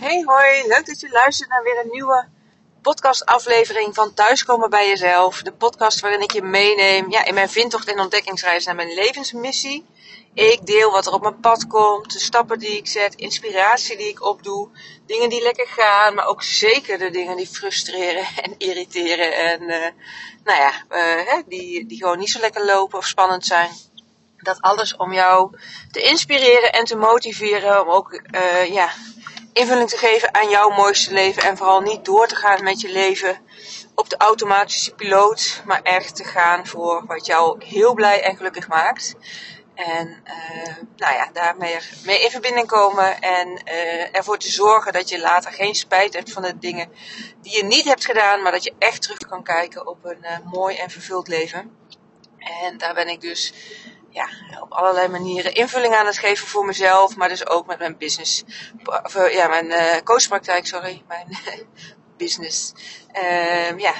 Hey 0.00 0.22
hoi, 0.26 0.66
leuk 0.66 0.86
dat 0.86 1.00
je 1.00 1.10
luistert 1.10 1.48
naar 1.48 1.62
weer 1.62 1.80
een 1.80 1.90
nieuwe 1.90 2.28
podcastaflevering 2.82 3.94
van 3.94 4.14
Thuiskomen 4.14 4.70
bij 4.70 4.88
Jezelf. 4.88 5.42
De 5.42 5.52
podcast 5.52 6.00
waarin 6.00 6.20
ik 6.20 6.32
je 6.32 6.42
meeneem 6.42 7.10
ja, 7.10 7.24
in 7.24 7.34
mijn 7.34 7.48
vindtocht 7.48 7.88
en 7.88 8.00
ontdekkingsreis 8.00 8.64
naar 8.64 8.74
mijn 8.74 8.94
levensmissie. 8.94 9.86
Ik 10.34 10.66
deel 10.66 10.90
wat 10.90 11.06
er 11.06 11.12
op 11.12 11.22
mijn 11.22 11.40
pad 11.40 11.66
komt, 11.66 12.12
de 12.12 12.18
stappen 12.18 12.58
die 12.58 12.76
ik 12.76 12.86
zet, 12.86 13.14
inspiratie 13.14 13.96
die 13.96 14.08
ik 14.08 14.24
opdoe, 14.24 14.68
dingen 15.06 15.28
die 15.28 15.42
lekker 15.42 15.66
gaan, 15.66 16.14
maar 16.14 16.26
ook 16.26 16.42
zeker 16.42 16.98
de 16.98 17.10
dingen 17.10 17.36
die 17.36 17.48
frustreren 17.48 18.26
en 18.44 18.54
irriteren 18.58 19.32
en 19.34 19.62
uh, 19.62 19.86
nou 20.44 20.58
ja, 20.58 20.72
uh, 20.90 21.42
die, 21.46 21.86
die 21.86 21.98
gewoon 21.98 22.18
niet 22.18 22.30
zo 22.30 22.40
lekker 22.40 22.64
lopen 22.64 22.98
of 22.98 23.06
spannend 23.06 23.46
zijn. 23.46 23.70
Dat 24.36 24.60
alles 24.60 24.96
om 24.96 25.12
jou 25.12 25.56
te 25.90 26.00
inspireren 26.00 26.72
en 26.72 26.84
te 26.84 26.96
motiveren 26.96 27.80
om 27.80 27.88
ook 27.88 28.20
uh, 28.34 28.72
ja, 28.72 28.92
invulling 29.52 29.88
te 29.88 29.96
geven 29.96 30.34
aan 30.34 30.48
jouw 30.48 30.70
mooiste 30.70 31.12
leven. 31.12 31.42
En 31.42 31.56
vooral 31.56 31.80
niet 31.80 32.04
door 32.04 32.26
te 32.26 32.36
gaan 32.36 32.64
met 32.64 32.80
je 32.80 32.88
leven 32.88 33.38
op 33.94 34.08
de 34.08 34.16
automatische 34.16 34.94
piloot. 34.94 35.62
Maar 35.64 35.82
echt 35.82 36.16
te 36.16 36.24
gaan 36.24 36.66
voor 36.66 37.06
wat 37.06 37.26
jou 37.26 37.64
heel 37.64 37.94
blij 37.94 38.22
en 38.22 38.36
gelukkig 38.36 38.68
maakt. 38.68 39.14
En 39.74 40.08
uh, 40.08 40.74
nou 40.96 41.14
ja, 41.14 41.30
daarmee 41.32 41.76
mee 42.04 42.22
in 42.22 42.30
verbinding 42.30 42.66
komen. 42.66 43.20
En 43.20 43.48
uh, 43.48 44.16
ervoor 44.16 44.38
te 44.38 44.50
zorgen 44.50 44.92
dat 44.92 45.08
je 45.08 45.20
later 45.20 45.52
geen 45.52 45.74
spijt 45.74 46.14
hebt 46.14 46.32
van 46.32 46.42
de 46.42 46.58
dingen 46.58 46.92
die 47.42 47.56
je 47.56 47.64
niet 47.64 47.84
hebt 47.84 48.04
gedaan. 48.04 48.42
Maar 48.42 48.52
dat 48.52 48.64
je 48.64 48.74
echt 48.78 49.02
terug 49.02 49.18
kan 49.18 49.42
kijken 49.42 49.86
op 49.86 50.04
een 50.04 50.22
uh, 50.22 50.38
mooi 50.44 50.76
en 50.76 50.90
vervuld 50.90 51.28
leven. 51.28 51.76
En 52.38 52.78
daar 52.78 52.94
ben 52.94 53.08
ik 53.08 53.20
dus 53.20 53.52
ja, 54.10 54.28
op 54.60 54.72
allerlei 54.72 55.08
manieren 55.08 55.54
invulling 55.54 55.94
aan 55.94 56.06
het 56.06 56.18
geven 56.18 56.46
voor 56.46 56.64
mezelf, 56.64 57.16
maar 57.16 57.28
dus 57.28 57.46
ook 57.46 57.66
met 57.66 57.78
mijn 57.78 57.96
business, 57.96 58.44
of, 58.84 59.32
ja, 59.32 59.48
mijn 59.48 59.66
uh, 59.66 59.96
coachpraktijk, 60.04 60.66
sorry, 60.66 61.02
mijn 61.08 61.38
business. 62.16 62.72
Uh, 63.12 63.78
ja, 63.78 63.94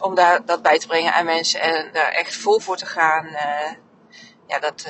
om 0.00 0.14
daar 0.14 0.44
dat 0.44 0.62
bij 0.62 0.78
te 0.78 0.86
brengen 0.86 1.12
aan 1.12 1.24
mensen 1.24 1.60
en 1.60 1.92
daar 1.92 2.10
echt 2.10 2.34
vol 2.34 2.60
voor 2.60 2.76
te 2.76 2.86
gaan. 2.86 3.26
Uh, 3.26 3.72
ja, 4.46 4.58
dat, 4.58 4.86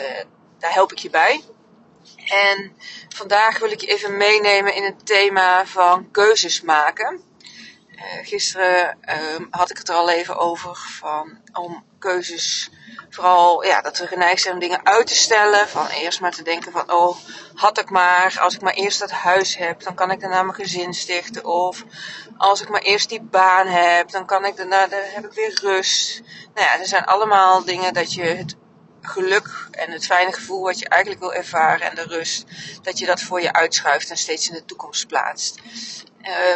daar 0.58 0.72
help 0.72 0.92
ik 0.92 0.98
je 0.98 1.10
bij. 1.10 1.44
En 2.26 2.76
vandaag 3.08 3.58
wil 3.58 3.70
ik 3.70 3.80
je 3.80 3.86
even 3.86 4.16
meenemen 4.16 4.74
in 4.74 4.84
het 4.84 5.06
thema 5.06 5.66
van 5.66 6.10
keuzes 6.10 6.62
maken. 6.62 7.22
gisteren 8.22 8.98
ehm, 9.00 9.44
had 9.50 9.70
ik 9.70 9.78
het 9.78 9.88
er 9.88 9.94
al 9.94 10.10
even 10.10 10.36
over 10.36 10.76
van 10.76 11.40
om 11.52 11.84
keuzes 11.98 12.70
vooral 13.10 13.64
ja, 13.64 13.80
dat 13.80 13.98
we 13.98 14.06
geneigd 14.06 14.42
zijn 14.42 14.54
om 14.54 14.60
dingen 14.60 14.86
uit 14.86 15.06
te 15.06 15.16
stellen. 15.16 15.68
Van 15.68 15.86
eerst 15.86 16.20
maar 16.20 16.32
te 16.32 16.42
denken 16.42 16.72
van, 16.72 16.92
oh, 16.92 17.16
had 17.54 17.78
ik 17.78 17.90
maar, 17.90 18.38
als 18.40 18.54
ik 18.54 18.60
maar 18.60 18.72
eerst 18.72 18.98
dat 18.98 19.10
huis 19.10 19.56
heb, 19.56 19.82
dan 19.82 19.94
kan 19.94 20.10
ik 20.10 20.20
daarna 20.20 20.42
mijn 20.42 20.54
gezin 20.54 20.94
stichten. 20.94 21.44
Of 21.44 21.84
als 22.36 22.60
ik 22.60 22.68
maar 22.68 22.80
eerst 22.80 23.08
die 23.08 23.22
baan 23.22 23.66
heb, 23.66 24.10
dan 24.10 24.26
kan 24.26 24.44
ik 24.44 24.56
daarna, 24.56 24.86
dan 24.86 25.00
heb 25.02 25.24
ik 25.24 25.32
weer 25.32 25.58
rust. 25.62 26.20
Nou 26.54 26.66
ja, 26.66 26.78
er 26.78 26.86
zijn 26.86 27.04
allemaal 27.04 27.64
dingen 27.64 27.94
dat 27.94 28.12
je 28.14 28.22
het 28.22 28.56
geluk 29.08 29.68
en 29.70 29.90
het 29.90 30.06
fijne 30.06 30.32
gevoel 30.32 30.62
wat 30.62 30.78
je 30.78 30.88
eigenlijk 30.88 31.22
wil 31.22 31.34
ervaren 31.34 31.90
en 31.90 31.94
de 31.94 32.02
rust, 32.02 32.44
dat 32.82 32.98
je 32.98 33.06
dat 33.06 33.20
voor 33.20 33.40
je 33.40 33.52
uitschuift 33.52 34.10
en 34.10 34.16
steeds 34.16 34.48
in 34.48 34.54
de 34.54 34.64
toekomst 34.64 35.06
plaatst. 35.06 35.58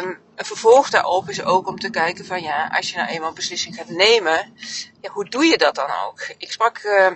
Um, 0.01 0.21
een 0.35 0.45
vervolg 0.45 0.89
daarop 0.89 1.29
is 1.29 1.43
ook 1.43 1.67
om 1.67 1.79
te 1.79 1.89
kijken 1.89 2.25
van 2.25 2.41
ja, 2.41 2.67
als 2.67 2.89
je 2.89 2.97
nou 2.97 3.09
eenmaal 3.09 3.29
een 3.29 3.35
beslissing 3.35 3.75
gaat 3.75 3.89
nemen, 3.89 4.57
ja, 5.01 5.09
hoe 5.11 5.29
doe 5.29 5.45
je 5.45 5.57
dat 5.57 5.75
dan 5.75 5.89
ook? 6.05 6.21
Ik 6.37 6.51
sprak 6.51 6.83
uh, 6.83 7.07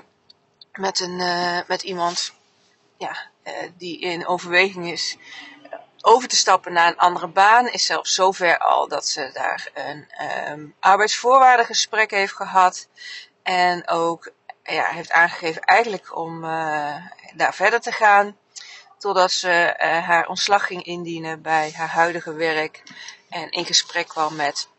met, 0.72 1.00
een, 1.00 1.20
uh, 1.20 1.60
met 1.68 1.84
iemand 1.84 2.34
ja, 2.98 3.18
uh, 3.44 3.54
die 3.78 4.00
in 4.00 4.28
overweging 4.28 4.92
is 4.92 5.18
over 6.02 6.28
te 6.28 6.36
stappen 6.36 6.74
naar 6.74 6.88
een 6.88 6.98
andere 6.98 7.28
baan. 7.28 7.68
Is 7.68 7.86
zelfs 7.86 8.14
zover 8.14 8.58
al 8.58 8.88
dat 8.88 9.08
ze 9.08 9.30
daar 9.34 9.70
een 9.74 10.08
um, 10.52 10.76
arbeidsvoorwaardengesprek 10.80 12.12
heeft 12.12 12.34
gehad. 12.34 12.88
En 13.44 13.88
ook 13.88 14.32
ja, 14.74 14.86
heeft 14.86 15.12
aangegeven 15.12 15.62
eigenlijk 15.62 16.16
om 16.16 16.42
daar 17.36 17.54
verder 17.54 17.80
te 17.80 17.92
gaan. 17.92 18.38
Totdat 18.98 19.32
ze 19.32 19.76
uh, 19.78 20.08
haar 20.08 20.28
ontslag 20.28 20.66
ging 20.66 20.84
indienen 20.84 21.42
bij 21.42 21.72
haar 21.76 21.90
huidige 21.90 22.34
werk. 22.34 22.84
En 23.30 23.50
in 23.50 23.66
gesprek 23.66 24.08
kwam 24.08 24.36
met 24.36 24.70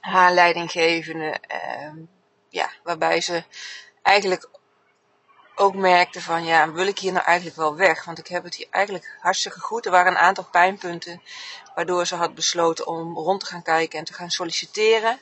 haar 0.00 0.32
leidinggevende. 0.32 1.38
Uh, 1.52 2.02
ja, 2.48 2.70
waarbij 2.82 3.20
ze 3.20 3.44
eigenlijk 4.02 4.48
ook 5.60 5.74
merkte 5.74 6.20
van 6.20 6.44
ja, 6.44 6.72
wil 6.72 6.86
ik 6.86 6.98
hier 6.98 7.12
nou 7.12 7.24
eigenlijk 7.24 7.56
wel 7.56 7.76
weg? 7.76 8.04
Want 8.04 8.18
ik 8.18 8.26
heb 8.26 8.44
het 8.44 8.54
hier 8.54 8.66
eigenlijk 8.70 9.16
hartstikke 9.20 9.60
goed. 9.60 9.84
Er 9.84 9.90
waren 9.90 10.12
een 10.12 10.18
aantal 10.18 10.44
pijnpunten 10.50 11.22
waardoor 11.74 12.06
ze 12.06 12.14
had 12.14 12.34
besloten 12.34 12.86
om 12.86 13.14
rond 13.14 13.40
te 13.40 13.46
gaan 13.46 13.62
kijken 13.62 13.98
en 13.98 14.04
te 14.04 14.12
gaan 14.12 14.30
solliciteren. 14.30 15.18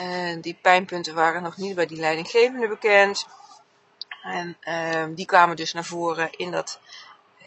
Uh, 0.00 0.42
die 0.42 0.58
pijnpunten 0.62 1.14
waren 1.14 1.42
nog 1.42 1.56
niet 1.56 1.74
bij 1.74 1.86
die 1.86 2.00
leidinggevende 2.00 2.68
bekend. 2.68 3.26
En 4.22 4.56
uh, 4.62 5.04
die 5.16 5.26
kwamen 5.26 5.56
dus 5.56 5.72
naar 5.72 5.84
voren 5.84 6.32
in 6.32 6.50
dat 6.50 6.80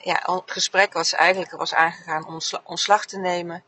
ja, 0.02 0.42
gesprek 0.46 0.94
wat 0.94 1.08
ze 1.08 1.16
eigenlijk 1.16 1.52
was 1.52 1.74
aangegaan 1.74 2.28
om 2.28 2.40
ontslag 2.64 3.06
te 3.06 3.18
nemen. 3.18 3.64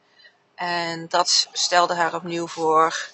En 0.55 1.07
dat 1.09 1.47
stelde 1.51 1.93
haar 1.93 2.15
opnieuw 2.15 2.47
voor 2.47 3.07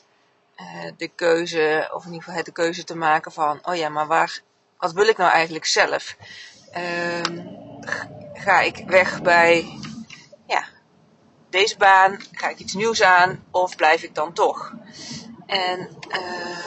uh, 0.58 0.92
de 0.98 1.08
keuze, 1.08 1.90
of 1.94 2.06
in 2.06 2.12
ieder 2.12 2.28
geval 2.28 2.44
de 2.44 2.52
keuze 2.52 2.84
te 2.84 2.96
maken 2.96 3.32
van, 3.32 3.60
oh 3.64 3.76
ja, 3.76 3.90
maar 3.90 4.08
waar, 4.08 4.42
wat 4.80 4.92
wil 4.92 5.08
ik 5.08 5.18
nou 5.18 5.32
eigenlijk 5.32 5.66
zelf? 5.66 6.16
Uh, 6.78 7.42
ga 8.34 8.60
ik 8.60 8.84
weg 8.88 9.22
bij 9.22 9.80
ja, 10.48 10.64
deze 11.50 11.78
baan? 11.78 12.20
Ga 12.32 12.50
ik 12.50 12.60
iets 12.60 12.74
nieuws 12.74 13.02
aan? 13.02 13.44
Of 13.52 13.76
blijf 13.76 14.04
ik 14.04 14.16
dan 14.16 14.34
toch? 14.34 14.72
En 15.46 15.90
uh, 16.10 16.58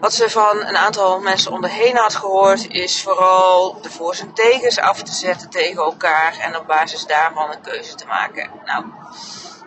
wat 0.00 0.14
ze 0.14 0.30
van 0.30 0.66
een 0.66 0.76
aantal 0.76 1.20
mensen 1.20 1.52
om 1.52 1.64
heen 1.64 1.96
had 1.96 2.14
gehoord, 2.14 2.68
is 2.68 3.02
vooral 3.02 3.80
de 3.80 3.90
voor's 3.90 4.20
en 4.20 4.34
tegens 4.34 4.78
af 4.78 5.02
te 5.02 5.12
zetten 5.12 5.50
tegen 5.50 5.82
elkaar 5.82 6.38
en 6.38 6.56
op 6.56 6.66
basis 6.66 7.06
daarvan 7.06 7.50
een 7.50 7.60
keuze 7.60 7.94
te 7.94 8.06
maken. 8.06 8.50
Nou, 8.64 8.84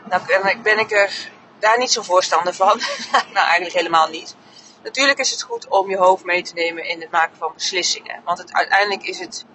nou 0.09 0.61
ben 0.61 0.79
ik 0.79 0.91
er 0.91 1.31
daar 1.59 1.77
niet 1.77 1.91
zo 1.91 2.01
voorstander 2.01 2.53
van. 2.53 2.81
nou, 3.33 3.45
eigenlijk 3.45 3.75
helemaal 3.75 4.07
niet. 4.07 4.35
Natuurlijk 4.83 5.19
is 5.19 5.31
het 5.31 5.41
goed 5.41 5.67
om 5.67 5.89
je 5.89 5.97
hoofd 5.97 6.23
mee 6.23 6.43
te 6.43 6.53
nemen 6.53 6.85
in 6.85 7.01
het 7.01 7.11
maken 7.11 7.37
van 7.37 7.51
beslissingen. 7.53 8.21
Want 8.23 8.53
uiteindelijk 8.53 9.03
is 9.03 9.19
het 9.19 9.45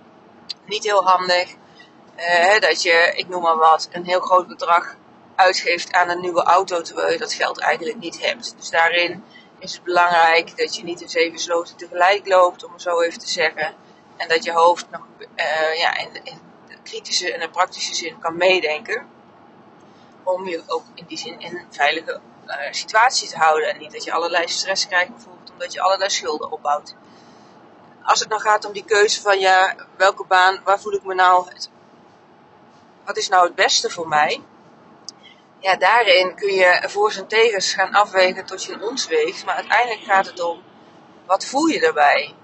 niet 0.64 0.84
heel 0.84 1.04
handig 1.04 1.54
uh, 2.16 2.58
dat 2.58 2.82
je, 2.82 3.12
ik 3.16 3.28
noem 3.28 3.42
maar 3.42 3.56
wat, 3.56 3.88
een 3.92 4.04
heel 4.04 4.20
groot 4.20 4.48
bedrag 4.48 4.96
uitgeeft 5.34 5.92
aan 5.92 6.08
een 6.08 6.20
nieuwe 6.20 6.42
auto 6.42 6.82
terwijl 6.82 7.12
je 7.12 7.18
dat 7.18 7.32
geld 7.32 7.60
eigenlijk 7.60 7.98
niet 7.98 8.20
hebt. 8.22 8.54
Dus 8.56 8.70
daarin 8.70 9.24
is 9.58 9.72
het 9.72 9.82
belangrijk 9.82 10.56
dat 10.56 10.76
je 10.76 10.84
niet 10.84 11.00
in 11.00 11.08
zeven 11.08 11.38
sloten 11.38 11.76
tegelijk 11.76 12.28
loopt, 12.28 12.64
om 12.64 12.72
het 12.72 12.82
zo 12.82 13.00
even 13.00 13.18
te 13.18 13.28
zeggen. 13.28 13.74
En 14.16 14.28
dat 14.28 14.44
je 14.44 14.52
hoofd 14.52 14.90
nog 14.90 15.06
uh, 15.36 15.78
ja, 15.78 15.96
in, 15.96 16.08
in, 16.22 16.40
de 16.68 16.76
kritische 16.82 17.32
en 17.32 17.40
de 17.40 17.50
praktische 17.50 17.94
zin 17.94 18.18
kan 18.18 18.36
meedenken. 18.36 19.06
Om 20.22 20.48
je 20.48 20.62
ook 20.66 20.84
in 20.94 21.04
die 21.08 21.18
zin 21.18 21.40
in 21.40 21.66
veilige 21.70 22.20
uh, 22.48 22.72
situatie 22.72 23.28
te 23.28 23.36
houden. 23.36 23.68
En 23.68 23.78
niet 23.78 23.92
dat 23.92 24.04
je 24.04 24.12
allerlei 24.12 24.48
stress 24.48 24.86
krijgt, 24.86 25.10
bijvoorbeeld 25.10 25.50
omdat 25.50 25.72
je 25.72 25.80
allerlei 25.80 26.10
schulden 26.10 26.50
opbouwt. 26.50 26.94
Als 28.02 28.20
het 28.20 28.28
nou 28.28 28.40
gaat 28.40 28.64
om 28.64 28.72
die 28.72 28.84
keuze 28.84 29.20
van 29.20 29.38
ja, 29.38 29.74
welke 29.96 30.24
baan, 30.24 30.60
waar 30.64 30.80
voel 30.80 30.92
ik 30.92 31.04
me 31.04 31.14
nou, 31.14 31.48
wat 33.04 33.16
is 33.16 33.28
nou 33.28 33.46
het 33.46 33.54
beste 33.54 33.90
voor 33.90 34.08
mij? 34.08 34.42
ja, 35.58 35.76
daarin 35.76 36.34
kun 36.34 36.52
je 36.54 36.82
voor 36.86 37.12
en 37.16 37.26
tegens 37.26 37.72
gaan 37.72 37.94
afwegen 37.94 38.44
tot 38.44 38.64
je 38.64 38.82
ons 38.82 39.06
weegt. 39.06 39.44
Maar 39.44 39.54
uiteindelijk 39.54 40.02
gaat 40.02 40.26
het 40.26 40.40
om, 40.40 40.62
wat 41.26 41.44
voel 41.44 41.66
je 41.66 41.80
daarbij? 41.80 42.34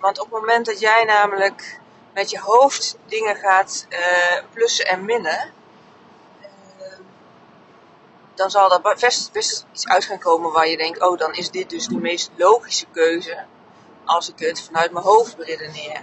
Want 0.00 0.20
op 0.20 0.30
het 0.30 0.40
moment 0.40 0.66
dat 0.66 0.80
jij 0.80 1.04
namelijk 1.04 1.80
met 2.14 2.30
je 2.30 2.40
hoofd 2.40 2.96
dingen 3.06 3.36
gaat 3.36 3.86
uh, 3.88 3.98
plussen 4.52 4.86
en 4.86 5.04
minnen, 5.04 5.52
dan 8.42 8.50
zal 8.50 8.72
er 8.72 8.96
best, 9.32 9.64
iets 9.72 9.88
uit 9.88 10.04
gaan 10.04 10.18
komen 10.18 10.52
waar 10.52 10.68
je 10.68 10.76
denkt, 10.76 11.00
oh 11.00 11.18
dan 11.18 11.32
is 11.34 11.50
dit 11.50 11.70
dus 11.70 11.86
de 11.86 11.96
meest 11.96 12.30
logische 12.36 12.86
keuze 12.92 13.44
als 14.04 14.28
ik 14.28 14.38
het 14.38 14.62
vanuit 14.62 14.92
mijn 14.92 15.04
hoofd 15.04 15.36
beredeneer. 15.36 16.00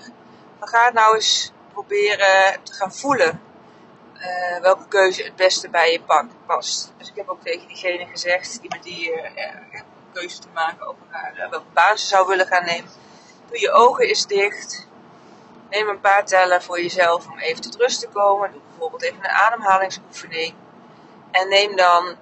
Dan 0.60 0.68
ga 0.68 0.86
het 0.86 0.94
nou 0.94 1.16
eens 1.16 1.52
proberen 1.74 2.64
te 2.64 2.74
gaan 2.74 2.94
voelen 2.94 3.42
uh, 4.16 4.62
welke 4.62 4.88
keuze 4.88 5.24
het 5.24 5.36
beste 5.36 5.70
bij 5.70 5.92
je 5.92 6.02
past. 6.46 6.94
Dus 6.98 7.10
ik 7.10 7.16
heb 7.16 7.30
ook 7.30 7.42
tegen 7.42 7.68
diegene 7.68 8.06
gezegd, 8.06 8.62
die 8.62 8.70
met 8.70 8.84
die 8.84 9.12
uh, 9.12 9.24
een 9.72 9.84
keuze 10.14 10.40
te 10.40 10.48
maken 10.54 10.88
over 10.88 11.02
uh, 11.12 11.50
welke 11.50 11.72
baan 11.74 11.98
ze 11.98 12.08
zou 12.08 12.28
willen 12.28 12.48
gaan 12.48 12.66
nemen. 12.66 12.92
Doe 13.50 13.60
je 13.60 13.72
ogen 13.72 14.08
eens 14.08 14.28
dicht. 14.28 14.88
Neem 15.70 15.88
een 15.88 16.02
paar 16.02 16.26
tellen 16.26 16.62
voor 16.62 16.82
jezelf 16.82 17.28
om 17.28 17.38
even 17.38 17.62
tot 17.62 17.76
rust 17.76 18.00
te 18.00 18.08
komen. 18.08 18.52
Doe 18.52 18.62
bijvoorbeeld 18.70 19.02
even 19.02 19.20
een 19.24 19.30
ademhalingsoefening. 19.30 20.54
En 21.32 21.50
neem 21.50 21.76
dan 21.76 22.18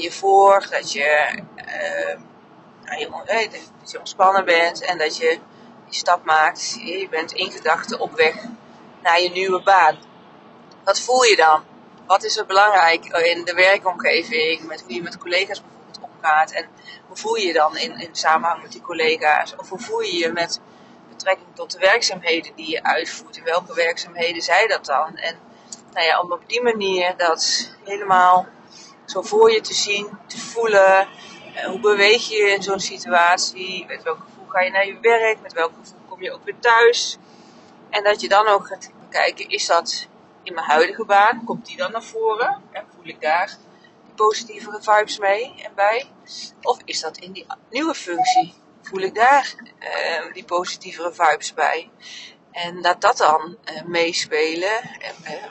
je 0.00 0.12
voor 0.12 0.66
dat 0.70 0.92
je, 0.92 1.42
nou, 2.84 2.98
je, 2.98 3.48
dat 3.80 3.90
je 3.90 3.98
ontspannen 3.98 4.44
bent 4.44 4.80
en 4.84 4.98
dat 4.98 5.16
je 5.16 5.38
die 5.84 5.98
stap 5.98 6.24
maakt. 6.24 6.76
Je 6.84 7.08
bent 7.10 7.32
in 7.32 7.50
gedachten 7.50 8.00
op 8.00 8.12
weg 8.12 8.34
naar 9.02 9.20
je 9.20 9.30
nieuwe 9.30 9.62
baan 9.62 9.98
Wat 10.84 11.00
voel 11.00 11.22
je 11.22 11.36
dan? 11.36 11.64
Wat 12.06 12.24
is 12.24 12.36
er 12.36 12.46
belangrijk 12.46 13.04
in 13.04 13.44
de 13.44 13.54
werkomgeving, 13.54 14.62
met 14.62 14.80
hoe 14.80 14.94
je 14.94 15.02
met 15.02 15.18
collega's 15.18 15.60
bijvoorbeeld 15.60 15.98
omgaat 16.00 16.50
en 16.50 16.66
hoe 17.06 17.16
voel 17.16 17.34
je 17.34 17.46
je 17.46 17.52
dan 17.52 17.76
in, 17.76 17.98
in 17.98 18.14
samenhang 18.14 18.62
met 18.62 18.72
die 18.72 18.80
collega's? 18.80 19.56
Of 19.56 19.68
hoe 19.68 19.78
voel 19.78 20.00
je 20.00 20.16
je 20.16 20.32
met 20.32 20.60
betrekking 21.08 21.48
tot 21.54 21.70
de 21.72 21.78
werkzaamheden 21.78 22.52
die 22.56 22.70
je 22.70 22.82
uitvoert? 22.82 23.36
In 23.36 23.44
welke 23.44 23.74
werkzaamheden 23.74 24.42
zijn 24.42 24.68
dat 24.68 24.84
dan? 24.84 25.16
En 25.16 25.38
nou 25.92 26.06
ja, 26.06 26.20
om 26.20 26.32
op 26.32 26.42
die 26.46 26.62
manier 26.62 27.16
dat 27.16 27.72
helemaal 27.84 28.46
zo 29.10 29.22
voor 29.22 29.50
je 29.52 29.60
te 29.60 29.74
zien, 29.74 30.08
te 30.26 30.38
voelen. 30.38 31.08
Eh, 31.54 31.64
hoe 31.64 31.80
beweeg 31.80 32.28
je 32.28 32.36
in 32.36 32.62
zo'n 32.62 32.80
situatie? 32.80 33.86
Met 33.86 34.02
welk 34.02 34.18
gevoel 34.18 34.46
ga 34.48 34.60
je 34.60 34.70
naar 34.70 34.86
je 34.86 34.98
werk? 35.00 35.40
Met 35.40 35.52
welk 35.52 35.72
gevoel 35.80 35.98
kom 36.08 36.22
je 36.22 36.32
ook 36.32 36.44
weer 36.44 36.58
thuis? 36.58 37.16
En 37.90 38.04
dat 38.04 38.20
je 38.20 38.28
dan 38.28 38.46
ook 38.46 38.66
gaat 38.66 38.90
kijken, 39.10 39.48
is 39.48 39.66
dat 39.66 40.08
in 40.42 40.54
mijn 40.54 40.66
huidige 40.66 41.04
baan? 41.04 41.44
Komt 41.44 41.66
die 41.66 41.76
dan 41.76 41.92
naar 41.92 42.02
voren? 42.02 42.62
En 42.70 42.84
voel 42.94 43.06
ik 43.06 43.20
daar 43.20 43.56
die 44.04 44.14
positievere 44.14 44.82
vibes 44.82 45.18
mee 45.18 45.54
en 45.62 45.74
bij? 45.74 46.10
Of 46.62 46.78
is 46.84 47.00
dat 47.00 47.16
in 47.16 47.32
die 47.32 47.46
nieuwe 47.70 47.94
functie? 47.94 48.54
Voel 48.82 49.00
ik 49.00 49.14
daar 49.14 49.54
uh, 49.80 50.32
die 50.32 50.44
positievere 50.44 51.12
vibes 51.12 51.54
bij? 51.54 51.90
En 52.50 52.80
laat 52.80 53.00
dat 53.00 53.16
dan 53.16 53.56
uh, 53.72 53.82
meespelen 53.82 54.80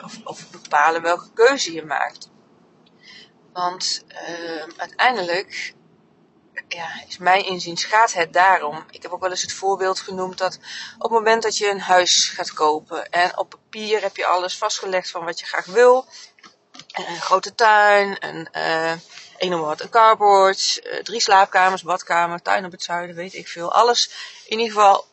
of, 0.04 0.18
of, 0.24 0.50
bepalen 0.50 1.02
welke 1.02 1.30
keuze 1.34 1.72
je 1.72 1.84
maakt. 1.84 2.28
Want 3.52 4.04
uh, 4.08 4.62
uiteindelijk, 4.76 5.74
ja, 6.68 6.88
is 7.08 7.18
mijn 7.18 7.44
inziens, 7.44 7.84
gaat 7.84 8.12
het 8.12 8.32
daarom. 8.32 8.84
Ik 8.90 9.02
heb 9.02 9.12
ook 9.12 9.20
wel 9.20 9.30
eens 9.30 9.42
het 9.42 9.52
voorbeeld 9.52 10.00
genoemd 10.00 10.38
dat 10.38 10.58
op 10.94 11.02
het 11.02 11.10
moment 11.10 11.42
dat 11.42 11.56
je 11.56 11.70
een 11.70 11.80
huis 11.80 12.28
gaat 12.28 12.52
kopen 12.52 13.10
en 13.10 13.38
op 13.38 13.50
papier 13.50 14.02
heb 14.02 14.16
je 14.16 14.26
alles 14.26 14.58
vastgelegd 14.58 15.10
van 15.10 15.24
wat 15.24 15.40
je 15.40 15.46
graag 15.46 15.66
wil. 15.66 16.06
Een 16.92 17.20
grote 17.20 17.54
tuin, 17.54 18.16
een, 18.20 18.48
uh, 19.40 19.60
wat, 19.60 19.80
een 19.80 19.88
carport, 19.88 20.80
uh, 20.84 21.02
drie 21.02 21.20
slaapkamers, 21.20 21.82
badkamer, 21.82 22.42
tuin 22.42 22.64
op 22.64 22.72
het 22.72 22.82
zuiden, 22.82 23.16
weet 23.16 23.34
ik 23.34 23.48
veel. 23.48 23.72
Alles, 23.72 24.10
in 24.46 24.58
ieder 24.58 24.74
geval, 24.74 25.06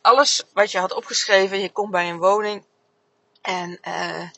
alles 0.00 0.44
wat 0.52 0.70
je 0.70 0.78
had 0.78 0.94
opgeschreven, 0.94 1.60
je 1.60 1.70
komt 1.70 1.90
bij 1.90 2.08
een 2.08 2.18
woning 2.18 2.64
en 3.42 3.78
uh, 3.88 4.28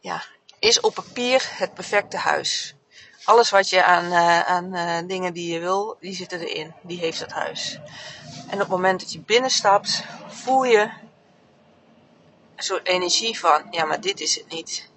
ja, 0.00 0.24
is 0.58 0.80
op 0.80 0.94
papier 0.94 1.46
het 1.50 1.74
perfecte 1.74 2.16
huis 2.16 2.74
alles 3.24 3.50
wat 3.50 3.68
je 3.68 3.84
aan, 3.84 4.04
uh, 4.04 4.40
aan 4.40 4.74
uh, 4.74 4.98
dingen 5.06 5.32
die 5.32 5.52
je 5.52 5.60
wil, 5.60 5.96
die 6.00 6.14
zitten 6.14 6.40
erin. 6.40 6.74
Die 6.82 6.98
heeft 6.98 7.20
het 7.20 7.32
huis. 7.32 7.78
En 8.48 8.54
op 8.54 8.58
het 8.58 8.68
moment 8.68 9.00
dat 9.00 9.12
je 9.12 9.20
binnenstapt, 9.20 10.04
voel 10.26 10.64
je 10.64 10.80
een 12.56 12.62
soort 12.62 12.88
energie 12.88 13.38
van, 13.38 13.66
ja, 13.70 13.84
maar 13.84 14.00
dit 14.00 14.20
is 14.20 14.34
het 14.34 14.48
niet. 14.48 14.88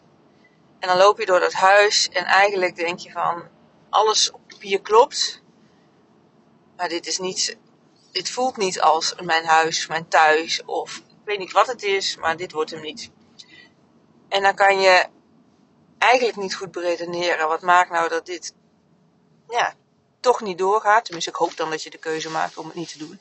En 0.80 0.88
dan 0.88 0.98
loop 0.98 1.20
je 1.20 1.26
door 1.26 1.40
dat 1.40 1.54
huis 1.54 2.10
en 2.10 2.26
eigenlijk 2.26 2.76
denk 2.76 3.00
je 3.00 3.12
van, 3.12 3.44
alles 3.90 4.32
op 4.32 4.42
papier 4.48 4.82
klopt. 4.82 5.42
Maar 6.78 6.90
dit 6.90 7.08
is 7.08 7.18
niet, 7.18 7.58
dit 8.12 8.30
voelt 8.30 8.58
niet 8.58 8.82
als 8.82 9.16
mijn 9.24 9.46
huis, 9.46 9.88
mijn 9.88 10.08
thuis 10.08 10.66
of 10.66 10.98
ik 10.98 11.34
weet 11.34 11.40
niet 11.40 11.52
wat 11.52 11.68
het 11.68 11.84
is, 11.84 12.18
maar 12.18 12.38
dit 12.38 12.52
wordt 12.52 12.72
hem 12.72 12.82
niet. 12.82 13.12
En 14.30 14.42
dan 14.42 14.56
kan 14.56 14.80
je 14.80 15.06
eigenlijk 15.98 16.38
niet 16.38 16.56
goed 16.56 16.72
beredeneren. 16.72 17.48
Wat 17.48 17.62
maakt 17.62 17.90
nou 17.90 18.10
dat 18.10 18.26
dit 18.26 18.54
ja, 19.50 19.74
toch 20.20 20.42
niet 20.42 20.58
doorgaat? 20.58 21.04
Tenminste, 21.06 21.30
ik 21.30 21.36
hoop 21.36 21.58
dan 21.58 21.70
dat 21.70 21.84
je 21.84 21.90
de 21.90 21.98
keuze 21.98 22.30
maakt 22.30 22.58
om 22.58 22.66
het 22.66 22.76
niet 22.76 22.92
te 22.92 22.98
doen. 22.98 23.20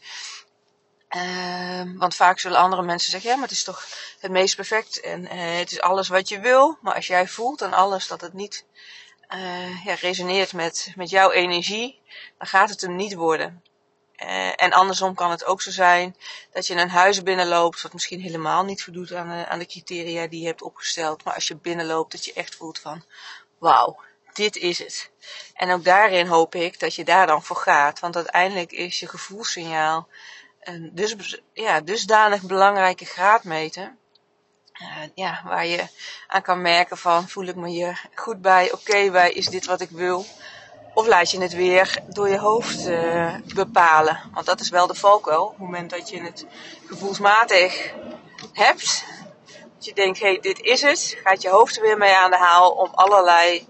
Uh, 1.16 1.82
want 1.98 2.14
vaak 2.14 2.38
zullen 2.38 2.58
andere 2.58 2.82
mensen 2.82 3.10
zeggen: 3.10 3.30
ja, 3.30 3.36
maar 3.36 3.48
het 3.48 3.56
is 3.56 3.64
toch 3.64 3.86
het 4.20 4.30
meest 4.30 4.56
perfect 4.56 5.00
en 5.00 5.22
uh, 5.22 5.58
het 5.58 5.72
is 5.72 5.80
alles 5.80 6.08
wat 6.08 6.28
je 6.28 6.40
wil. 6.40 6.78
Maar 6.80 6.94
als 6.94 7.06
jij 7.06 7.28
voelt 7.28 7.62
aan 7.62 7.72
alles 7.72 8.06
dat 8.06 8.20
het 8.20 8.32
niet 8.32 8.64
uh, 9.34 9.84
ja, 9.84 9.94
resoneert 9.94 10.52
met, 10.52 10.92
met 10.96 11.10
jouw 11.10 11.30
energie, 11.30 12.00
dan 12.38 12.46
gaat 12.46 12.68
het 12.68 12.80
hem 12.80 12.96
niet 12.96 13.14
worden. 13.14 13.62
Uh, 14.22 14.62
en 14.62 14.72
andersom 14.72 15.14
kan 15.14 15.30
het 15.30 15.44
ook 15.44 15.62
zo 15.62 15.70
zijn 15.70 16.16
dat 16.52 16.66
je 16.66 16.74
een 16.74 16.90
huis 16.90 17.22
binnenloopt 17.22 17.82
wat 17.82 17.92
misschien 17.92 18.20
helemaal 18.20 18.64
niet 18.64 18.82
voldoet 18.82 19.12
aan 19.12 19.28
de, 19.28 19.46
aan 19.46 19.58
de 19.58 19.66
criteria 19.66 20.26
die 20.26 20.40
je 20.40 20.46
hebt 20.46 20.62
opgesteld. 20.62 21.24
Maar 21.24 21.34
als 21.34 21.48
je 21.48 21.56
binnenloopt 21.56 22.12
dat 22.12 22.24
je 22.24 22.32
echt 22.32 22.54
voelt 22.54 22.78
van 22.78 23.04
wauw, 23.58 24.00
dit 24.32 24.56
is 24.56 24.78
het. 24.78 25.10
En 25.54 25.70
ook 25.70 25.84
daarin 25.84 26.26
hoop 26.26 26.54
ik 26.54 26.80
dat 26.80 26.94
je 26.94 27.04
daar 27.04 27.26
dan 27.26 27.42
voor 27.42 27.56
gaat. 27.56 28.00
Want 28.00 28.16
uiteindelijk 28.16 28.72
is 28.72 29.00
je 29.00 29.08
gevoelssignaal 29.08 30.08
een 30.60 30.90
dus, 30.92 31.40
ja, 31.52 31.80
dusdanig 31.80 32.42
belangrijke 32.42 33.04
graadmeter. 33.04 33.96
Uh, 34.82 34.88
ja, 35.14 35.42
waar 35.44 35.66
je 35.66 35.86
aan 36.26 36.42
kan 36.42 36.62
merken 36.62 36.98
van 36.98 37.28
voel 37.28 37.44
ik 37.44 37.56
me 37.56 37.68
hier 37.68 38.08
goed 38.14 38.40
bij, 38.42 38.72
oké 38.72 39.10
bij, 39.10 39.32
is 39.32 39.46
dit 39.46 39.66
wat 39.66 39.80
ik 39.80 39.90
wil. 39.90 40.26
Of 40.96 41.06
laat 41.06 41.30
je 41.30 41.40
het 41.40 41.52
weer 41.52 41.98
door 42.08 42.28
je 42.28 42.38
hoofd 42.38 42.86
uh, 42.86 43.34
bepalen. 43.54 44.20
Want 44.34 44.46
dat 44.46 44.60
is 44.60 44.68
wel 44.68 44.86
de 44.86 44.94
valkuil. 44.94 45.44
Op 45.44 45.50
het 45.50 45.58
moment 45.58 45.90
dat 45.90 46.08
je 46.08 46.22
het 46.22 46.46
gevoelsmatig 46.86 47.94
hebt. 48.52 49.04
Dat 49.74 49.84
je 49.84 49.94
denkt, 49.94 50.18
hé, 50.20 50.26
hey, 50.26 50.40
dit 50.40 50.60
is 50.60 50.82
het. 50.82 51.18
Gaat 51.24 51.42
je 51.42 51.48
hoofd 51.48 51.76
er 51.76 51.82
weer 51.82 51.98
mee 51.98 52.14
aan 52.14 52.30
de 52.30 52.36
haal 52.36 52.70
om 52.70 52.90
allerlei 52.94 53.66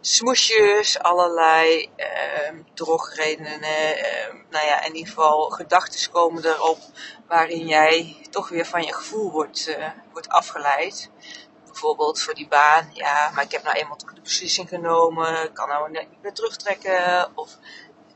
smoesjes, 0.00 0.98
allerlei 0.98 1.88
uh, 1.96 2.06
drogredenen. 2.74 3.62
Uh, 3.62 4.34
nou 4.50 4.66
ja, 4.66 4.84
in 4.84 4.94
ieder 4.94 5.08
geval 5.08 5.50
gedachten 5.50 6.10
komen 6.10 6.44
erop 6.44 6.78
waarin 7.28 7.66
jij 7.66 8.16
toch 8.30 8.48
weer 8.48 8.66
van 8.66 8.82
je 8.82 8.94
gevoel 8.94 9.30
wordt, 9.30 9.68
uh, 9.68 9.88
wordt 10.12 10.28
afgeleid 10.28 11.10
bijvoorbeeld 11.80 12.22
voor 12.22 12.34
die 12.34 12.48
baan. 12.48 12.90
Ja, 12.92 13.30
maar 13.34 13.44
ik 13.44 13.52
heb 13.52 13.62
nou 13.62 13.76
eenmaal 13.76 13.96
de 13.96 14.20
beslissing 14.20 14.68
genomen. 14.68 15.44
Ik 15.44 15.54
kan 15.54 15.68
nou 15.68 15.90
niet 15.90 16.22
meer 16.22 16.32
terugtrekken. 16.32 17.30
Of 17.34 17.56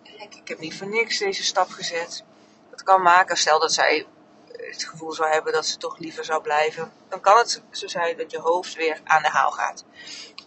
ik, 0.02 0.34
ik 0.34 0.48
heb 0.48 0.58
niet 0.58 0.76
voor 0.76 0.86
niks 0.86 1.18
deze 1.18 1.42
stap 1.42 1.70
gezet. 1.70 2.24
Dat 2.70 2.82
kan 2.82 3.02
maken. 3.02 3.36
Stel 3.36 3.60
dat 3.60 3.72
zij 3.72 4.06
het 4.52 4.84
gevoel 4.84 5.12
zou 5.12 5.30
hebben 5.30 5.52
dat 5.52 5.66
ze 5.66 5.76
toch 5.76 5.98
liever 5.98 6.24
zou 6.24 6.42
blijven. 6.42 6.92
Dan 7.08 7.20
kan 7.20 7.36
het 7.38 7.62
zo 7.70 7.86
zijn 7.86 8.16
dat 8.16 8.30
je 8.30 8.38
hoofd 8.38 8.74
weer 8.74 9.00
aan 9.04 9.22
de 9.22 9.28
haal 9.28 9.50
gaat. 9.50 9.84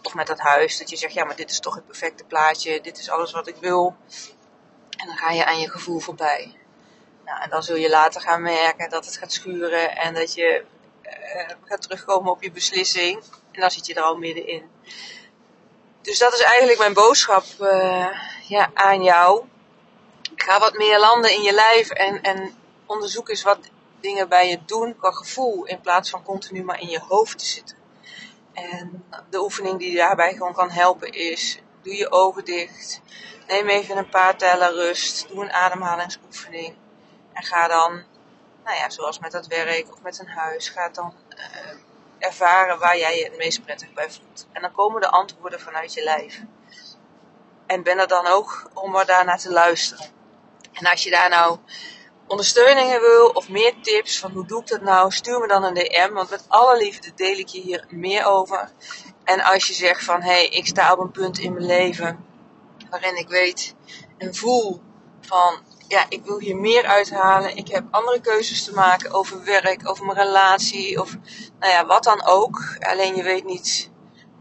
Of 0.02 0.14
met 0.14 0.26
dat 0.26 0.38
huis. 0.38 0.78
Dat 0.78 0.90
je 0.90 0.96
zegt, 0.96 1.14
ja 1.14 1.24
maar 1.24 1.36
dit 1.36 1.50
is 1.50 1.60
toch 1.60 1.74
het 1.74 1.86
perfecte 1.86 2.24
plaatje. 2.24 2.80
Dit 2.80 2.98
is 2.98 3.10
alles 3.10 3.32
wat 3.32 3.46
ik 3.46 3.56
wil. 3.56 3.96
En 4.96 5.06
dan 5.06 5.16
ga 5.16 5.30
je 5.30 5.44
aan 5.44 5.60
je 5.60 5.70
gevoel 5.70 5.98
voorbij. 5.98 6.58
Nou, 7.24 7.42
en 7.42 7.50
dan 7.50 7.62
zul 7.62 7.76
je 7.76 7.88
later 7.88 8.20
gaan 8.20 8.42
merken 8.42 8.90
dat 8.90 9.04
het 9.04 9.16
gaat 9.16 9.32
schuren 9.32 9.96
en 9.96 10.14
dat 10.14 10.34
je 10.34 10.64
gaat 11.64 11.82
terugkomen 11.82 12.30
op 12.30 12.42
je 12.42 12.50
beslissing. 12.50 13.22
En 13.52 13.60
dan 13.60 13.70
zit 13.70 13.86
je 13.86 13.94
er 13.94 14.02
al 14.02 14.16
middenin. 14.16 14.70
Dus 16.02 16.18
dat 16.18 16.32
is 16.32 16.40
eigenlijk 16.40 16.78
mijn 16.78 16.92
boodschap 16.92 17.44
uh, 17.60 18.06
ja, 18.48 18.70
aan 18.74 19.02
jou. 19.02 19.44
Ga 20.36 20.58
wat 20.58 20.76
meer 20.76 20.98
landen 20.98 21.32
in 21.32 21.42
je 21.42 21.52
lijf 21.52 21.90
en, 21.90 22.22
en 22.22 22.54
onderzoek 22.86 23.28
eens 23.28 23.42
wat 23.42 23.58
dingen 24.00 24.28
bij 24.28 24.48
je 24.48 24.58
doen 24.66 24.96
qua 24.96 25.10
gevoel. 25.10 25.64
In 25.64 25.80
plaats 25.80 26.10
van 26.10 26.22
continu 26.22 26.62
maar 26.62 26.80
in 26.80 26.88
je 26.88 27.00
hoofd 27.08 27.38
te 27.38 27.44
zitten. 27.44 27.76
En 28.52 29.04
de 29.30 29.40
oefening 29.40 29.78
die 29.78 29.96
daarbij 29.96 30.32
gewoon 30.32 30.54
kan 30.54 30.70
helpen 30.70 31.12
is: 31.12 31.58
doe 31.82 31.96
je 31.96 32.10
ogen 32.12 32.44
dicht. 32.44 33.00
Neem 33.46 33.68
even 33.68 33.96
een 33.96 34.08
paar 34.08 34.36
tellen 34.36 34.72
rust. 34.72 35.28
Doe 35.28 35.42
een 35.42 35.52
ademhalingsoefening. 35.52 36.74
En 37.32 37.42
ga 37.42 37.68
dan 37.68 38.04
nou 38.64 38.76
ja, 38.76 38.90
zoals 38.90 39.18
met 39.18 39.32
dat 39.32 39.46
werk 39.46 39.92
of 39.92 40.02
met 40.02 40.18
een 40.18 40.28
huis, 40.28 40.68
gaat 40.68 40.94
dan 40.94 41.14
uh, 41.28 41.38
ervaren 42.18 42.78
waar 42.78 42.98
jij 42.98 43.18
je 43.18 43.24
het 43.24 43.36
meest 43.36 43.64
prettig 43.64 43.92
bij 43.92 44.10
voelt. 44.10 44.46
En 44.52 44.62
dan 44.62 44.72
komen 44.72 45.00
de 45.00 45.10
antwoorden 45.10 45.60
vanuit 45.60 45.92
je 45.92 46.02
lijf. 46.02 46.40
En 47.66 47.82
ben 47.82 47.98
er 47.98 48.08
dan 48.08 48.26
ook 48.26 48.70
om 48.74 48.96
er 48.96 49.06
daarnaar 49.06 49.38
te 49.38 49.52
luisteren. 49.52 50.06
En 50.72 50.86
als 50.86 51.02
je 51.02 51.10
daar 51.10 51.28
nou 51.28 51.58
ondersteuningen 52.26 53.00
wil 53.00 53.28
of 53.28 53.48
meer 53.48 53.74
tips 53.80 54.18
van 54.18 54.30
hoe 54.30 54.46
doe 54.46 54.60
ik 54.60 54.66
dat 54.66 54.80
nou, 54.80 55.10
stuur 55.12 55.40
me 55.40 55.46
dan 55.46 55.64
een 55.64 55.74
DM. 55.74 56.12
Want 56.12 56.30
met 56.30 56.44
alle 56.48 56.76
liefde 56.76 57.14
deel 57.14 57.38
ik 57.38 57.48
je 57.48 57.60
hier 57.60 57.84
meer 57.88 58.26
over. 58.26 58.70
En 59.24 59.40
als 59.40 59.66
je 59.66 59.72
zegt 59.72 60.04
van 60.04 60.22
hé, 60.22 60.30
hey, 60.30 60.48
ik 60.48 60.66
sta 60.66 60.92
op 60.92 60.98
een 60.98 61.10
punt 61.10 61.38
in 61.38 61.52
mijn 61.52 61.66
leven 61.66 62.24
waarin 62.90 63.16
ik 63.16 63.28
weet 63.28 63.74
en 64.18 64.34
voel 64.34 64.80
van 65.20 65.62
ja, 65.88 66.06
ik 66.08 66.24
wil 66.24 66.38
hier 66.38 66.56
meer 66.56 66.84
uithalen. 66.84 67.56
Ik 67.56 67.68
heb 67.68 67.84
andere 67.90 68.20
keuzes 68.20 68.64
te 68.64 68.72
maken 68.72 69.12
over 69.12 69.44
werk, 69.44 69.88
over 69.88 70.04
mijn 70.04 70.18
relatie 70.18 71.00
of 71.00 71.16
nou 71.58 71.72
ja, 71.72 71.86
wat 71.86 72.04
dan 72.04 72.24
ook. 72.24 72.76
Alleen 72.78 73.16
je 73.16 73.22
weet 73.22 73.44
niet 73.44 73.90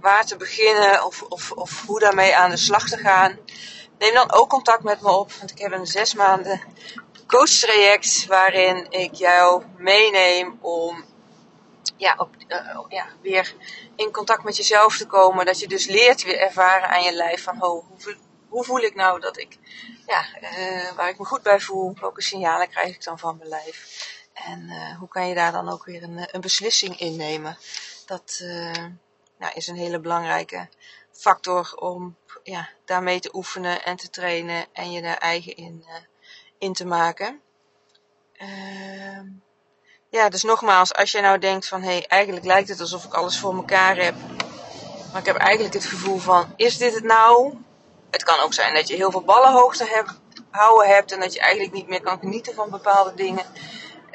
waar 0.01 0.25
te 0.25 0.37
beginnen 0.37 1.05
of, 1.05 1.21
of, 1.21 1.51
of 1.51 1.85
hoe 1.85 1.99
daarmee 1.99 2.35
aan 2.35 2.49
de 2.49 2.57
slag 2.57 2.89
te 2.89 2.97
gaan. 2.97 3.37
Neem 3.99 4.13
dan 4.13 4.31
ook 4.31 4.49
contact 4.49 4.83
met 4.83 5.01
me 5.01 5.11
op, 5.11 5.31
want 5.33 5.51
ik 5.51 5.59
heb 5.59 5.71
een 5.71 5.87
zes 5.87 6.13
maanden 6.13 6.61
coachtraject 7.27 8.25
waarin 8.25 8.85
ik 8.89 9.13
jou 9.13 9.63
meeneem 9.77 10.57
om 10.61 11.03
ja, 11.97 12.15
op, 12.17 12.29
uh, 12.47 12.79
ja, 12.87 13.05
weer 13.21 13.55
in 13.95 14.11
contact 14.11 14.43
met 14.43 14.57
jezelf 14.57 14.97
te 14.97 15.05
komen. 15.05 15.45
Dat 15.45 15.59
je 15.59 15.67
dus 15.67 15.87
leert 15.87 16.23
weer 16.23 16.39
ervaren 16.39 16.89
aan 16.89 17.03
je 17.03 17.13
lijf 17.13 17.43
van 17.43 17.57
hoe, 17.57 17.83
hoe 18.53 18.63
voel 18.63 18.79
ik 18.79 18.95
nou 18.95 19.19
dat 19.19 19.37
ik, 19.37 19.57
ja, 20.07 20.25
uh, 20.41 20.91
waar 20.91 21.09
ik 21.09 21.19
me 21.19 21.25
goed 21.25 21.43
bij 21.43 21.59
voel, 21.59 21.93
welke 21.99 22.21
signalen 22.21 22.69
krijg 22.69 22.95
ik 22.95 23.03
dan 23.03 23.19
van 23.19 23.37
mijn 23.37 23.49
lijf. 23.49 24.07
En 24.33 24.59
uh, 24.61 24.97
hoe 24.97 25.07
kan 25.07 25.27
je 25.27 25.35
daar 25.35 25.51
dan 25.51 25.69
ook 25.69 25.85
weer 25.85 26.03
een, 26.03 26.27
een 26.31 26.41
beslissing 26.41 26.99
in 26.99 27.15
nemen. 27.15 27.57
Dat, 28.05 28.43
nou, 29.37 29.53
is 29.53 29.67
een 29.67 29.75
hele 29.75 29.99
belangrijke 29.99 30.69
factor 31.11 31.75
om 31.75 32.15
ja, 32.43 32.69
daarmee 32.85 33.19
te 33.19 33.35
oefenen 33.35 33.83
en 33.85 33.95
te 33.95 34.09
trainen 34.09 34.65
en 34.73 34.91
je 34.91 35.01
daar 35.01 35.17
eigen 35.17 35.55
in, 35.55 35.85
in 36.57 36.73
te 36.73 36.85
maken. 36.85 37.41
Uh, 38.41 39.21
ja, 40.09 40.29
dus 40.29 40.43
nogmaals, 40.43 40.93
als 40.93 41.11
je 41.11 41.21
nou 41.21 41.39
denkt 41.39 41.67
van 41.67 41.81
hé, 41.81 41.91
hey, 41.91 42.05
eigenlijk 42.07 42.45
lijkt 42.45 42.69
het 42.69 42.79
alsof 42.79 43.03
ik 43.03 43.13
alles 43.13 43.39
voor 43.39 43.55
mekaar 43.55 43.97
heb, 43.97 44.15
maar 45.11 45.21
ik 45.21 45.27
heb 45.27 45.35
eigenlijk 45.35 45.73
het 45.73 45.85
gevoel 45.85 46.17
van, 46.17 46.53
is 46.55 46.77
dit 46.77 46.93
het 46.93 47.03
nou? 47.03 47.53
Het 48.13 48.23
kan 48.23 48.39
ook 48.39 48.53
zijn 48.53 48.73
dat 48.73 48.87
je 48.87 48.95
heel 48.95 49.11
veel 49.11 49.23
ballenhoogte 49.23 49.85
hebt, 49.85 50.19
houden 50.49 50.87
hebt 50.87 51.11
en 51.11 51.19
dat 51.19 51.33
je 51.33 51.39
eigenlijk 51.39 51.73
niet 51.73 51.87
meer 51.87 52.01
kan 52.01 52.19
genieten 52.19 52.53
van 52.53 52.69
bepaalde 52.69 53.13
dingen. 53.13 53.45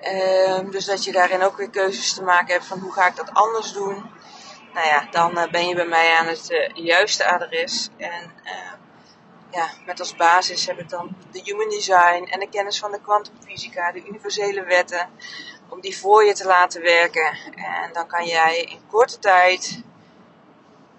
Uh, 0.04 0.70
dus 0.70 0.84
dat 0.84 1.04
je 1.04 1.12
daarin 1.12 1.42
ook 1.42 1.56
weer 1.56 1.70
keuzes 1.70 2.14
te 2.14 2.22
maken 2.22 2.52
hebt 2.52 2.66
van 2.66 2.78
hoe 2.78 2.92
ga 2.92 3.06
ik 3.06 3.16
dat 3.16 3.30
anders 3.32 3.72
doen 3.72 4.10
nou 4.78 4.86
ja, 4.86 5.08
dan 5.10 5.38
uh, 5.38 5.50
ben 5.50 5.68
je 5.68 5.74
bij 5.74 5.86
mij 5.86 6.14
aan 6.14 6.26
het 6.26 6.50
uh, 6.50 6.84
juiste 6.84 7.26
adres. 7.26 7.88
En 7.96 8.32
uh, 8.44 8.72
ja, 9.50 9.68
met 9.86 10.00
als 10.00 10.16
basis 10.16 10.66
heb 10.66 10.78
ik 10.78 10.88
dan 10.88 11.16
de 11.32 11.40
human 11.44 11.68
design 11.68 12.26
en 12.30 12.40
de 12.40 12.48
kennis 12.48 12.78
van 12.78 12.92
de 12.92 13.00
kwantumfysica, 13.00 13.92
de 13.92 14.06
universele 14.06 14.64
wetten, 14.64 15.08
om 15.68 15.80
die 15.80 15.98
voor 15.98 16.24
je 16.24 16.32
te 16.32 16.46
laten 16.46 16.82
werken. 16.82 17.38
En 17.54 17.92
dan 17.92 18.06
kan 18.06 18.26
jij 18.26 18.62
in 18.62 18.80
korte 18.90 19.18
tijd, 19.18 19.82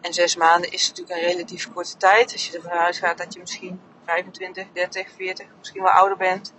en 0.02 0.14
zes 0.14 0.36
maanden 0.36 0.72
is 0.72 0.88
natuurlijk 0.88 1.20
een 1.20 1.28
relatief 1.28 1.74
korte 1.74 1.98
tijd, 1.98 2.34
als 2.34 2.48
je 2.48 2.56
ervan 2.56 2.72
uitgaat 2.72 3.18
dat 3.18 3.34
je 3.34 3.40
misschien 3.40 3.82
25, 4.06 4.68
30, 4.74 5.08
40, 5.16 5.48
misschien 5.58 5.82
wel 5.82 5.92
ouder 5.92 6.18
bent, 6.18 6.54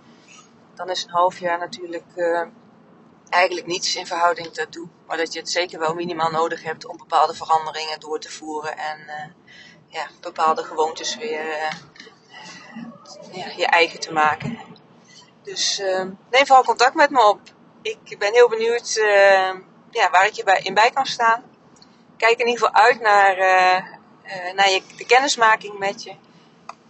dan 0.74 0.90
is 0.90 1.04
een 1.04 1.10
half 1.10 1.38
jaar 1.38 1.58
natuurlijk 1.58 2.04
eigenlijk 3.30 3.66
niets 3.66 3.96
in 3.96 4.06
verhouding 4.06 4.50
daartoe. 4.52 4.88
Maar 5.06 5.16
dat 5.16 5.32
je 5.32 5.38
het 5.38 5.50
zeker 5.50 5.78
wel 5.78 5.94
minimaal 5.94 6.30
nodig 6.30 6.62
hebt 6.62 6.86
om 6.86 6.96
bepaalde 6.96 7.34
veranderingen 7.34 8.00
door 8.00 8.20
te 8.20 8.30
voeren 8.30 8.78
en 8.78 8.98
uh, 9.06 9.24
ja, 9.86 10.06
bepaalde 10.20 10.62
gewoontes 10.62 11.16
weer 11.16 11.46
uh, 11.46 11.70
ja, 13.32 13.52
je 13.56 13.66
eigen 13.66 14.00
te 14.00 14.12
maken. 14.12 14.58
Dus 15.42 15.78
neem 16.30 16.46
vooral 16.46 16.64
contact 16.64 16.94
met 16.94 17.10
me 17.10 17.28
op. 17.28 17.40
Ik 17.82 18.18
ben 18.18 18.32
heel 18.32 18.48
benieuwd 18.48 18.94
ja, 19.90 20.10
waar 20.10 20.26
ik 20.26 20.32
je 20.32 20.44
bij, 20.44 20.60
in 20.62 20.74
bij 20.74 20.90
kan 20.90 21.06
staan. 21.06 21.49
Kijk 22.20 22.38
in 22.38 22.46
ieder 22.46 22.66
geval 22.66 22.82
uit 22.82 23.00
naar, 23.00 23.36
naar 24.54 24.70
je, 24.70 24.82
de 24.96 25.06
kennismaking 25.06 25.78
met 25.78 26.02
je. 26.02 26.14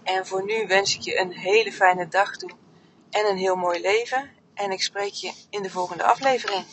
En 0.02 0.26
voor 0.26 0.44
nu 0.44 0.66
wens 0.66 0.94
ik 0.94 1.00
je 1.00 1.18
een 1.18 1.32
hele 1.32 1.72
fijne 1.72 2.08
dag 2.08 2.37
toe 2.37 2.50
en 3.10 3.26
een 3.26 3.37
heel 3.37 3.56
mooi 3.56 3.80
leven. 3.80 4.30
En 4.54 4.70
ik 4.70 4.82
spreek 4.82 5.12
je 5.12 5.32
in 5.50 5.62
de 5.62 5.70
volgende 5.70 6.02
aflevering. 6.04 6.64